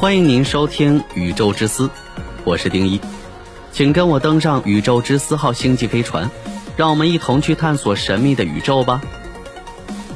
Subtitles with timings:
[0.00, 1.88] 欢迎您收听《宇宙之思》，
[2.44, 3.00] 我是丁一，
[3.72, 6.30] 请跟我登上宇宙之思号星际飞船，
[6.76, 9.02] 让我们一同去探索神秘的宇宙吧。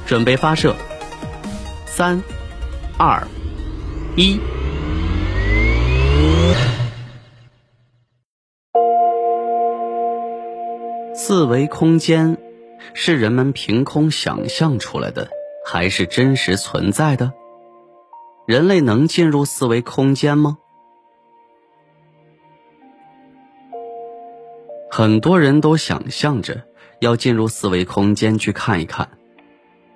[0.07, 0.77] 准备发射，
[1.85, 2.23] 三、
[2.97, 3.27] 二、
[4.15, 4.39] 一。
[11.13, 12.39] 四维空间
[12.95, 15.29] 是人们凭空想象出来的，
[15.67, 17.33] 还是真实存在的？
[18.45, 20.59] 人类能进入四维空间吗？
[24.91, 26.65] 很多人都想象着
[27.01, 29.09] 要进入四维空间去看一看，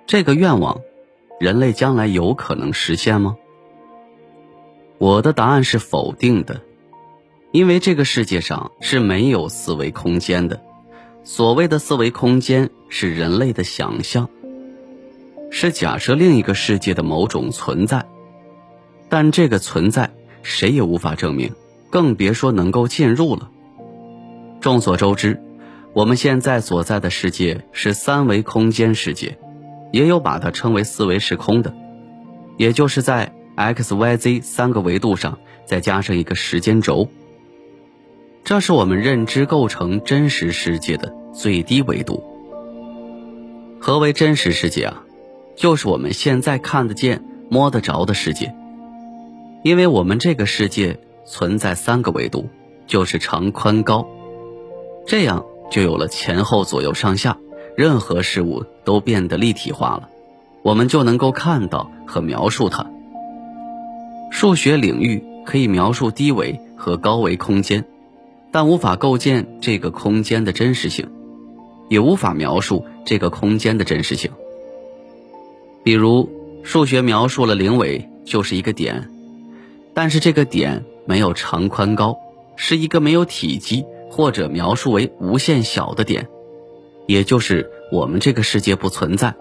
[0.05, 0.79] 这个愿望，
[1.41, 3.35] 人类将来有可能实现吗？
[4.97, 6.61] 我的答案是否定的，
[7.51, 10.63] 因为这个世界上是没有四维空间的。
[11.23, 14.29] 所谓的四维空间是人类的想象，
[15.51, 18.07] 是假设另一个世界的某种存在。
[19.09, 20.11] 但这个存在
[20.43, 21.51] 谁也无法证明，
[21.89, 23.49] 更别说能够进入了。
[24.59, 25.41] 众所周知，
[25.93, 29.37] 我们现在所在的世界是三维空间世界，
[29.91, 31.73] 也有把它称为四维时空的，
[32.57, 37.07] 也就是在 x、y、z 三个维度上再加上一个时间轴。
[38.43, 42.23] 这是我们认知构成真实世界的最低维度。
[43.79, 45.03] 何为真实世界啊？
[45.55, 48.53] 就是我们现在看得见、摸得着的世界。
[49.67, 52.47] 因为我们这个世界存在三个维度，
[52.85, 54.07] 就是长、宽、高，
[55.05, 57.37] 这样就有了前后左右上下，
[57.75, 60.07] 任何事物都变得立体化了，
[60.61, 62.89] 我们就能够看到和描述它。
[64.31, 67.83] 数学领域可以描述低维和高维空间，
[68.53, 71.09] 但无法构建这个空间的真实性，
[71.89, 74.31] 也无法描述这个空间的真实性。
[75.83, 76.29] 比如，
[76.63, 79.09] 数学描述了零维就是一个点。
[79.97, 82.19] 但是这个点没有长宽高，
[82.55, 86.27] 是一个没有体积或者描述为无限小的点，
[87.07, 89.33] 也就是我们这个世界不存在。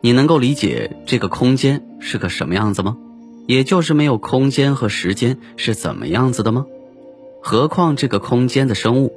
[0.00, 2.96] 你能够理解这个空间是个什么样子吗？
[3.48, 6.64] 也就是没有空间和时间是怎么样子的吗？
[7.42, 9.12] 何况这个空间的生物。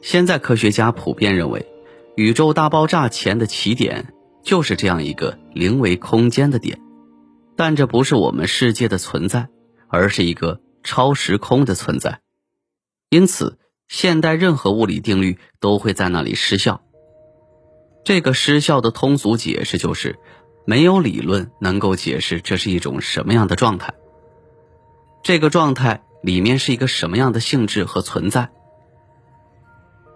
[0.00, 1.66] 现在科学家普遍认为，
[2.14, 6.78] 宇宙大爆炸前的起点就是这样一个零维空间的点。
[7.60, 9.50] 但这不是我们世界的存在，
[9.86, 12.20] 而是一个超时空的存在，
[13.10, 16.80] 因此现代任何物理定律都会在那里失效。
[18.02, 20.18] 这个失效的通俗解释就是，
[20.64, 23.92] 没有理论能够解释这是一种什么样的状态。
[25.22, 28.48] 这个状态里面是一个什么样的性质和存在？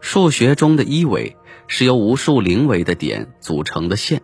[0.00, 1.36] 数学中的一维
[1.68, 4.22] 是由无数零维的点组成的线，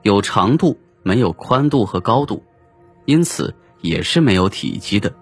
[0.00, 0.80] 有长度。
[1.02, 2.44] 没有宽度和高度，
[3.04, 5.14] 因此也是没有体积的。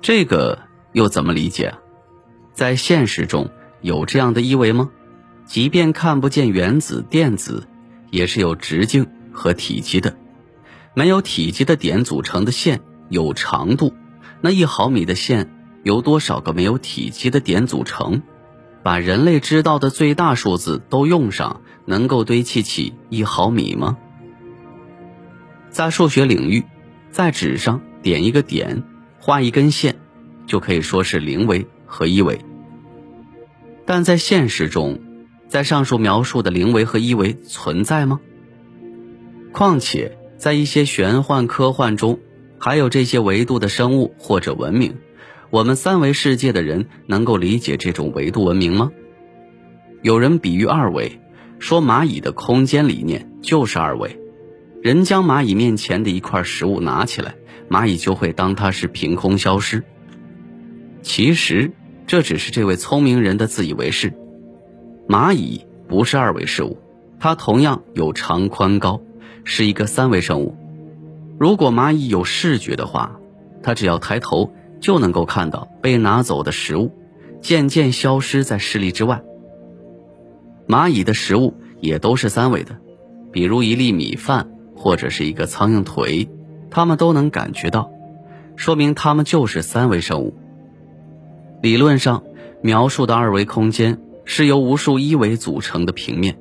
[0.00, 0.58] 这个
[0.92, 1.78] 又怎么理解啊？
[2.52, 4.90] 在现实中有这样的一维吗？
[5.46, 7.66] 即便看不见原子、电子，
[8.10, 10.16] 也是有直径和体积的。
[10.94, 13.94] 没有体积的点组成的线有长度，
[14.40, 15.54] 那一毫米的线
[15.84, 18.22] 由多少个没有体积的点组成？
[18.82, 23.96] 把人类知道的最大数字都用上，能够堆砌起一毫米吗？
[25.72, 26.64] 在数学领域，
[27.10, 28.82] 在纸上点一个点，
[29.18, 29.96] 画一根线，
[30.46, 32.38] 就可以说是零维和一维。
[33.86, 35.00] 但在现实中，
[35.48, 38.20] 在上述描述的零维和一维存在吗？
[39.50, 42.20] 况且，在一些玄幻科幻中，
[42.58, 44.98] 还有这些维度的生物或者文明，
[45.48, 48.92] 我们三维世界的人能够理解这种维度文明吗？
[50.02, 51.18] 有人比喻二维，
[51.58, 54.18] 说蚂蚁的空间理念就是二维。
[54.82, 57.36] 人将蚂蚁面前的一块食物拿起来，
[57.70, 59.84] 蚂蚁就会当它是凭空消失。
[61.02, 61.70] 其实
[62.04, 64.12] 这只是这位聪明人的自以为是。
[65.08, 66.78] 蚂蚁不是二维事物，
[67.20, 69.00] 它同样有长宽高，
[69.44, 70.56] 是一个三维生物。
[71.38, 73.20] 如果蚂蚁有视觉的话，
[73.62, 76.90] 它只要抬头就能够看到被拿走的食物，
[77.40, 79.22] 渐渐消失在视力之外。
[80.66, 82.76] 蚂蚁的食物也都是三维的，
[83.30, 84.48] 比如一粒米饭。
[84.74, 86.28] 或者是一个苍蝇腿，
[86.70, 87.90] 他们都能感觉到，
[88.56, 90.34] 说明他们就是三维生物。
[91.60, 92.24] 理论上
[92.60, 96.38] 描述的二维空间是由无数一维组成的平面，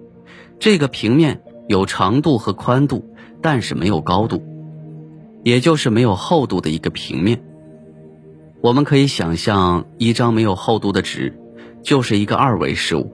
[0.59, 4.43] 这个平面有长度和宽度，但是没有高度，
[5.43, 7.43] 也就是没有厚度的一个平面。
[8.61, 11.37] 我们可以想象一张没有厚度的纸，
[11.83, 13.11] 就是一个二维事物。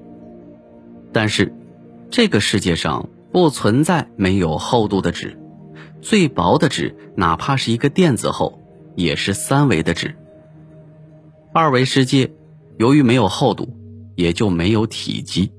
[1.11, 1.53] 但是，
[2.09, 3.09] 这个世界上。
[3.31, 5.37] 不存在没有厚度的纸，
[6.01, 8.61] 最薄的纸哪怕是一个电子厚，
[8.95, 10.15] 也是三维的纸。
[11.53, 12.33] 二维世界
[12.77, 13.69] 由于没有厚度，
[14.15, 15.51] 也就没有体积。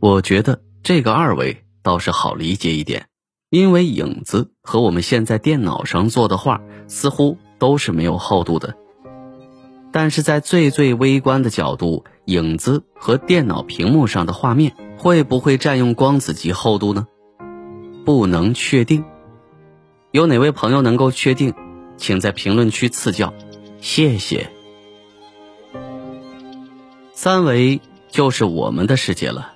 [0.00, 3.06] 我觉得这个二维倒是好理解一点，
[3.50, 8.76] 因为影子和我们现在电脑上做的画似乎都是没有厚度的。
[9.92, 17.06] 但是在最最微观的角度，影子和电脑屏幕上的画面会不会占用光子级厚度呢？
[18.04, 19.04] 不能确定。
[20.10, 21.54] 有哪位朋友能够确定，
[21.96, 23.34] 请在评论区赐教，
[23.80, 24.50] 谢谢。
[27.12, 29.52] 三维就是我们的世界了，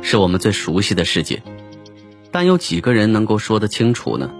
[0.00, 1.42] 是我们最熟悉的世界，
[2.30, 4.30] 但有几个人能够说得清楚呢？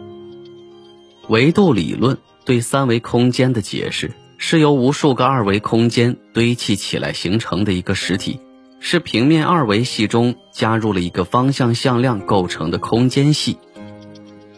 [1.29, 4.13] 维度理论对三维空间的解释。
[4.37, 8.41] 是由无数个二维空间堆砌起来形成的一个实体，
[8.87, 13.57] 是平面二维系中加入了一个方向向量构成的空间系。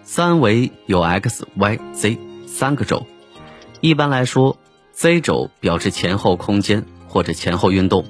[0.02, 3.06] 三维有 x、y、z 三个轴，
[3.80, 4.58] 一般来说
[4.92, 8.04] ，z 轴表示前后空间或者前后运动。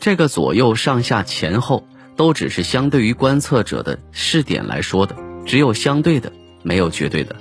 [0.00, 1.86] 这个左右上下前后
[2.16, 6.32] 都只是相对于观测者的视点来说的，只有相对的，
[6.62, 7.36] 没有绝对的。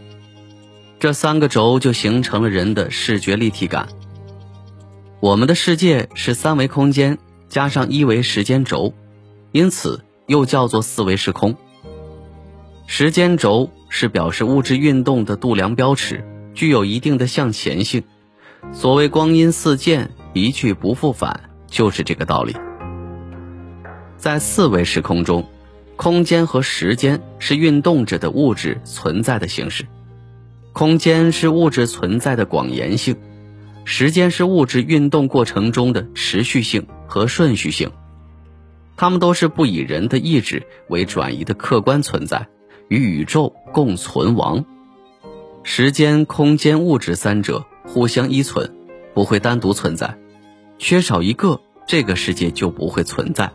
[0.99, 3.87] 这三个轴就形成了人的视觉立体感。
[5.21, 7.17] 我们的世界是三维空间
[7.51, 8.93] 加上一维时间轴，
[9.51, 11.57] 因此又叫做四维时空。
[12.87, 18.03] 时间轴是表示物质运动的度量标尺，具有一定的向前性。
[18.71, 22.55] 所谓光阴似箭，一去不复返，就是这个道理。
[24.15, 25.45] 在四维时空中，
[25.97, 29.85] 空间和时间是运动着的物质存在的形式。
[30.71, 33.17] 空间是物质存在的广延性，
[33.83, 37.91] 时间是物质运动过程中的持续性和顺序性，
[38.95, 42.47] 它们都是不以人的意志为转移的客观存在，
[42.87, 44.65] 与宇宙共存亡。
[45.63, 48.73] 时间、空间、物质三者互相依存，
[49.13, 50.17] 不会单独存在，
[50.77, 53.51] 缺少一个，这个世界就不会存在。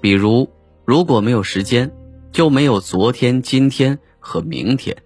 [0.00, 0.50] 比如，
[0.84, 1.92] 如果没有时间，
[2.32, 4.96] 就没有昨天、今天和明天。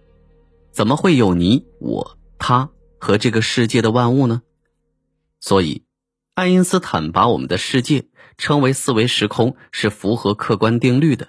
[0.71, 2.71] 怎么会有你、我、他
[3.05, 4.41] 和这个世界的万物呢？
[5.39, 5.83] 所以，
[6.35, 8.07] 爱因斯坦把我们的世界
[8.39, 11.29] 称为四维时空，是符合客观定律的。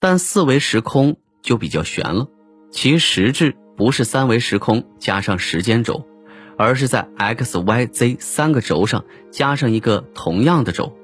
[0.00, 2.26] 但四维时空就比较悬了，
[2.72, 6.04] 其实质不是三维时空加上时间轴，
[6.58, 10.98] 而是在 x、y、z 三个轴上加上一个同样的轴。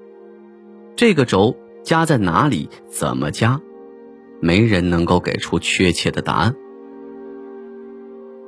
[0.96, 2.68] 这个轴加在哪里？
[2.90, 3.60] 怎么加？
[4.42, 6.56] 没人能够给出确切的答案。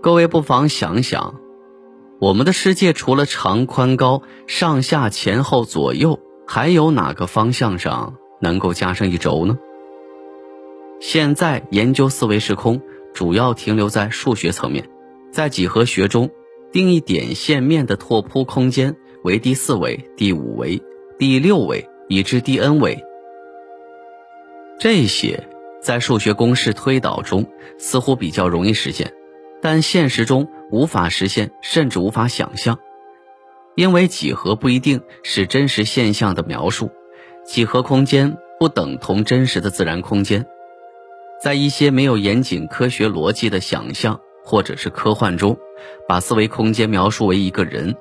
[0.01, 1.41] 各位不妨想想，
[2.21, 9.59] 我们的世界除了长宽高、上下前后左右，还有哪个方向上能够加上一轴呢？
[11.01, 12.81] 现在研究四维时空，
[13.13, 14.89] 主要停留在数学层面，
[15.33, 16.31] 在几何学中，
[16.71, 20.81] 定义点线面的拓扑空间为第四维、第五维、
[21.19, 23.05] 第六维，以至第 n 维。
[24.79, 25.49] 这些
[25.83, 27.45] 在数学公式推导中
[27.79, 29.13] 似乎比较容易实现。
[29.61, 32.79] 但现实中无法实现，甚至无法想象，
[33.75, 36.91] 因为几何不一定是真实现象的描述，
[37.45, 40.47] 几何空间不等同真实的自然空间。
[41.43, 45.57] 在一些没有严谨科学逻辑的想象或者是科幻中，
[46.09, 47.95] 把四维空间描述为一个人，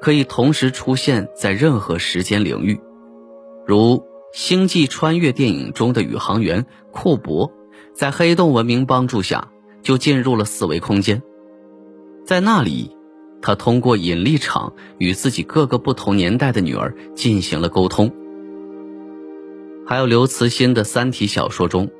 [0.00, 2.78] 可以同时出现在任何时间领域，
[3.66, 3.96] 如
[4.32, 7.50] 《星际穿越》电影中的宇航员库珀，
[7.94, 9.48] 在黑洞文明帮助下。
[9.84, 11.22] 就进入了四维空间，
[12.24, 12.90] 在那里，
[13.42, 18.10] 他通过引力场与自己各个不同年代的女儿进行了沟通。
[19.86, 21.90] 还有刘慈欣的《三体》小说中，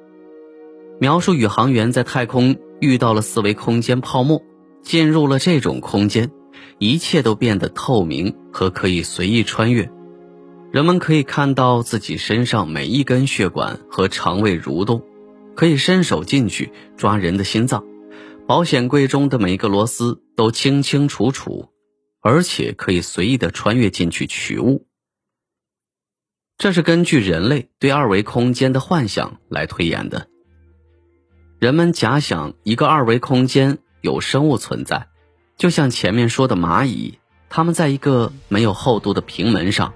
[0.99, 4.43] 描述宇航员在太空遇到了四维空间泡沫，
[4.83, 6.31] 进入了这种空间，
[6.79, 9.91] 一切都变得透明和可以随意穿越，
[10.73, 15.03] 人们可以看到自己身上每一根血管和肠胃蠕动。
[15.55, 17.85] 可以伸手进去抓人的心脏，
[18.47, 21.71] 保险柜中的每一个螺丝都清清楚楚，
[22.21, 24.87] 而且可以随意的穿越进去取物。
[26.57, 30.29] 这是根据人类对二维空间的幻想来推演的。
[31.59, 35.09] 人们假想一个二维空间有生物存在，
[35.57, 37.19] 就像前面说的蚂蚁，
[37.49, 39.95] 它们在一个没有厚度的平门上，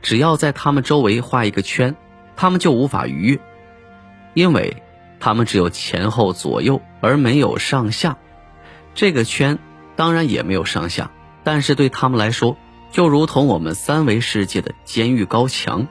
[0.00, 1.96] 只要在它们周围画一个圈，
[2.36, 3.40] 它们就无法逾越。
[4.34, 4.81] 因为
[5.24, 8.18] 它们只有前后左右，而没有上下。
[8.92, 9.60] 这个圈
[9.94, 11.12] 当然也没有上下，
[11.44, 12.56] 但是对他们来说，
[12.90, 15.86] 就如同我们三维世界的监狱高墙。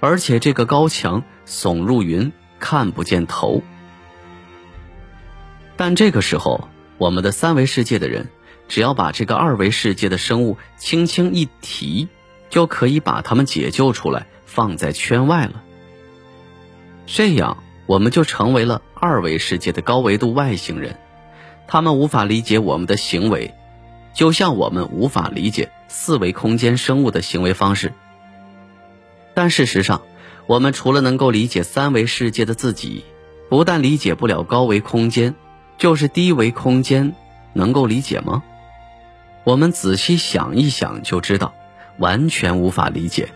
[0.00, 3.62] 而且这个高墙耸入云，看不见头。
[5.76, 6.68] 但这个时候，
[6.98, 8.28] 我们的三维世界的人，
[8.66, 12.08] 只要把这个二维世界的生物轻轻一提，
[12.50, 15.62] 就可以把他们解救出来，放在圈外了。
[17.06, 20.96] 这样，我们就成为了二维世界的高维度外星人，
[21.66, 23.54] 他们无法理解我们的行为。
[24.14, 27.92] 就像我们无法理解四维空间生物的行为方式，
[29.32, 30.02] 但事实上，
[30.46, 33.04] 我们除了能够理解三维世界的自己，
[33.48, 35.34] 不但理解不了高维空间，
[35.78, 37.14] 就是低维空间
[37.54, 38.42] 能够理解吗？
[39.44, 41.54] 我们仔细想一想就知道，
[41.98, 43.30] 完全无法理解。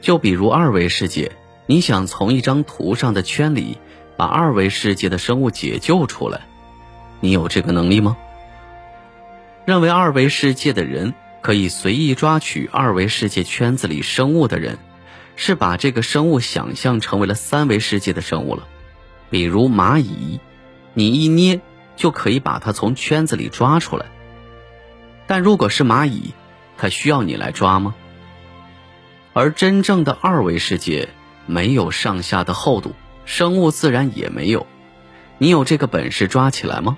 [0.00, 1.32] 就比如二维世界，
[1.70, 3.78] 你想从一张图上的圈里
[4.16, 6.40] 把二维世界的生物解救出来，
[7.20, 8.16] 你有这个能力吗？
[9.66, 14.78] 认为二维世界的人可以随意抓取二维世界圈子里生物的人，
[15.36, 18.66] 是把这个生物想象成为了三维世界的生物了。
[19.30, 20.40] 比如蚂蚁，
[20.94, 21.60] 你一捏
[21.94, 24.06] 就可以把它从圈子里抓出来。
[25.28, 26.34] 但如果是蚂蚁，
[26.76, 27.94] 它需要你来抓吗？
[29.32, 31.10] 而真正的二维世界
[31.50, 34.68] 没有上下的厚度，生物自然也没有。
[35.36, 36.96] 你有这个本事抓起来吗？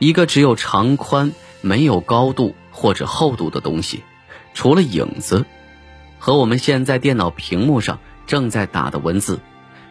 [0.00, 4.02] 一个只有长宽没有高度或者厚度的东西，
[4.52, 5.46] 除了影子，
[6.18, 9.38] 和我们现在电脑屏幕上正在打的文字，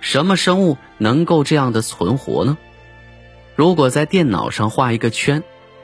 [0.02, 2.58] 什么生物能够这样的存活呢？
[3.56, 5.44] 如果在电脑上画一个圈，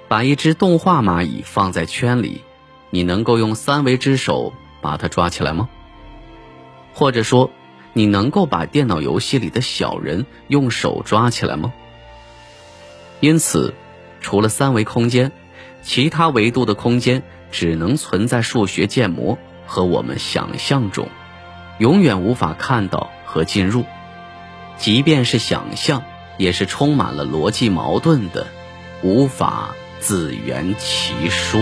[0.10, 2.42] 把一只动画蚂蚁放在圈里，
[2.90, 5.70] 你能够用三维之手把它抓起来吗？
[6.98, 7.52] 或者说，
[7.94, 11.72] 你能够把电脑游戏里的小人用手抓起来吗？
[13.20, 13.76] 因此。
[14.20, 15.32] 除了三维空间，
[15.84, 19.38] 其他维度的空间只能存在数学建模
[19.68, 21.08] 和我们想象中，
[21.78, 23.86] 永远无法看到和进入。
[24.76, 26.04] 即便是想象，
[26.38, 28.48] 也是充满了逻辑矛盾的，
[29.04, 31.62] 无法自圆其说。